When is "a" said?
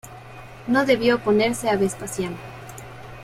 1.69-1.77